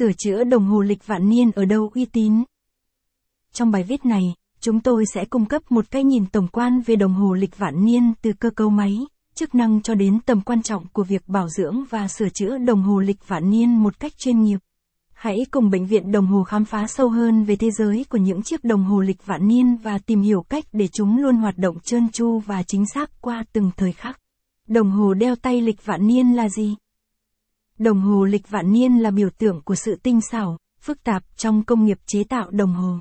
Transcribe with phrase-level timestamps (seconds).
[0.00, 2.42] Sửa chữa đồng hồ lịch vạn niên ở đâu uy tín?
[3.52, 6.96] Trong bài viết này, chúng tôi sẽ cung cấp một cái nhìn tổng quan về
[6.96, 8.98] đồng hồ lịch vạn niên từ cơ cấu máy,
[9.34, 12.82] chức năng cho đến tầm quan trọng của việc bảo dưỡng và sửa chữa đồng
[12.82, 14.58] hồ lịch vạn niên một cách chuyên nghiệp.
[15.12, 18.42] Hãy cùng Bệnh viện Đồng hồ khám phá sâu hơn về thế giới của những
[18.42, 21.80] chiếc đồng hồ lịch vạn niên và tìm hiểu cách để chúng luôn hoạt động
[21.80, 24.20] trơn tru và chính xác qua từng thời khắc.
[24.68, 26.76] Đồng hồ đeo tay lịch vạn niên là gì?
[27.80, 31.64] Đồng hồ lịch vạn niên là biểu tượng của sự tinh xảo, phức tạp trong
[31.64, 32.98] công nghiệp chế tạo đồng hồ.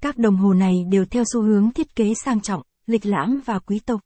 [0.00, 3.58] Các đồng hồ này đều theo xu hướng thiết kế sang trọng, lịch lãm và
[3.58, 4.00] quý tộc.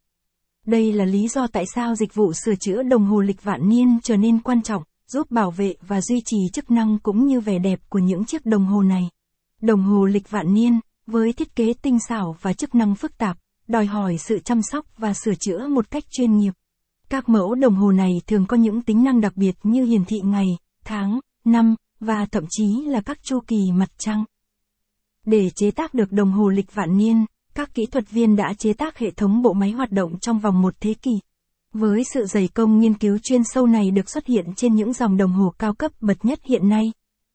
[0.67, 3.99] Đây là lý do tại sao dịch vụ sửa chữa đồng hồ lịch vạn niên
[4.03, 7.59] trở nên quan trọng, giúp bảo vệ và duy trì chức năng cũng như vẻ
[7.59, 9.09] đẹp của những chiếc đồng hồ này.
[9.61, 13.37] Đồng hồ lịch vạn niên, với thiết kế tinh xảo và chức năng phức tạp,
[13.69, 16.53] đòi hỏi sự chăm sóc và sửa chữa một cách chuyên nghiệp.
[17.11, 20.21] Các mẫu đồng hồ này thường có những tính năng đặc biệt như hiển thị
[20.25, 20.47] ngày,
[20.85, 24.25] tháng, năm, và thậm chí là các chu kỳ mặt trăng.
[25.27, 28.73] Để chế tác được đồng hồ lịch vạn niên, các kỹ thuật viên đã chế
[28.73, 31.11] tác hệ thống bộ máy hoạt động trong vòng một thế kỷ.
[31.73, 35.17] Với sự dày công nghiên cứu chuyên sâu này được xuất hiện trên những dòng
[35.17, 36.93] đồng hồ cao cấp bậc nhất hiện nay.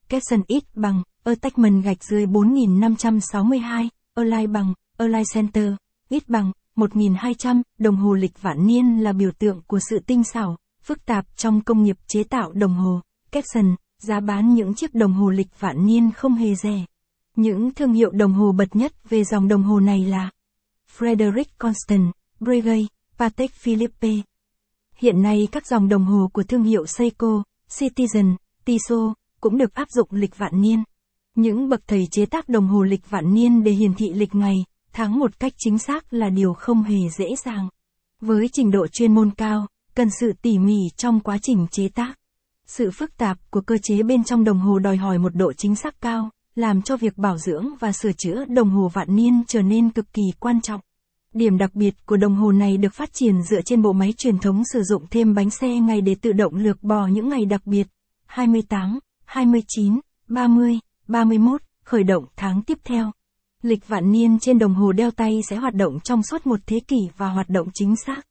[0.10, 5.74] Capson X bằng, Attachment gạch dưới 4562, Align bằng, Align Center,
[6.10, 10.58] X bằng, 1200, đồng hồ lịch vạn niên là biểu tượng của sự tinh xảo,
[10.84, 13.02] phức tạp trong công nghiệp chế tạo đồng hồ.
[13.32, 16.86] Capson, giá bán những chiếc đồng hồ lịch vạn niên không hề rẻ.
[17.36, 20.32] Những thương hiệu đồng hồ bật nhất về dòng đồng hồ này là
[20.98, 22.86] Frederick Constant, Breguet,
[23.18, 24.10] Patek Philippe.
[24.98, 29.88] Hiện nay các dòng đồng hồ của thương hiệu Seiko, Citizen, Tissot cũng được áp
[29.90, 30.84] dụng lịch vạn niên.
[31.36, 34.56] Những bậc thầy chế tác đồng hồ lịch vạn niên để hiển thị lịch ngày,
[34.96, 37.70] tháng một cách chính xác là điều không hề dễ dàng.
[38.22, 42.20] Với trình độ chuyên môn cao, cần sự tỉ mỉ trong quá trình chế tác.
[42.66, 45.76] Sự phức tạp của cơ chế bên trong đồng hồ đòi hỏi một độ chính
[45.76, 49.62] xác cao, làm cho việc bảo dưỡng và sửa chữa đồng hồ vạn niên trở
[49.62, 50.82] nên cực kỳ quan trọng.
[51.34, 54.40] Điểm đặc biệt của đồng hồ này được phát triển dựa trên bộ máy truyền
[54.40, 57.62] thống sử dụng thêm bánh xe ngày để tự động lược bỏ những ngày đặc
[57.66, 57.88] biệt.
[58.26, 63.12] 28, 29, 30, 31, khởi động tháng tiếp theo.
[63.66, 66.80] Lịch vạn niên trên đồng hồ đeo tay sẽ hoạt động trong suốt một thế
[66.88, 68.22] kỷ và hoạt động chính xác.